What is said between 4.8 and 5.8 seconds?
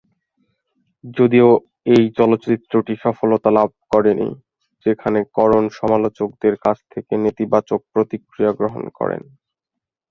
যেখানে করণ